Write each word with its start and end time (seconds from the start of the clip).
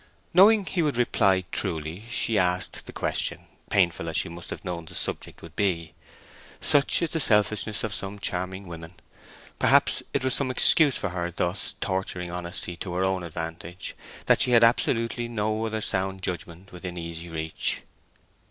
Knowing 0.33 0.65
he 0.65 0.81
would 0.81 0.97
reply 0.97 1.43
truly 1.51 2.05
she 2.09 2.35
asked 2.35 2.87
the 2.87 2.91
question, 2.91 3.45
painful 3.69 4.09
as 4.09 4.17
she 4.17 4.29
must 4.29 4.49
have 4.49 4.65
known 4.65 4.83
the 4.85 4.95
subject 4.95 5.43
would 5.43 5.55
be. 5.55 5.93
Such 6.59 7.03
is 7.03 7.11
the 7.11 7.19
selfishness 7.19 7.83
of 7.83 7.93
some 7.93 8.17
charming 8.17 8.65
women. 8.65 8.95
Perhaps 9.59 10.01
it 10.11 10.23
was 10.23 10.33
some 10.33 10.49
excuse 10.49 10.97
for 10.97 11.09
her 11.09 11.29
thus 11.29 11.75
torturing 11.81 12.31
honesty 12.31 12.75
to 12.77 12.95
her 12.95 13.03
own 13.03 13.21
advantage, 13.21 13.93
that 14.25 14.41
she 14.41 14.53
had 14.53 14.63
absolutely 14.63 15.27
no 15.27 15.67
other 15.67 15.81
sound 15.81 16.23
judgment 16.23 16.71
within 16.71 16.97
easy 16.97 17.29
reach. 17.29 17.83